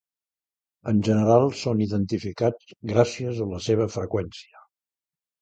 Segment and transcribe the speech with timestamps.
[0.91, 4.65] En general són identificats gràcies a la seva freqüència.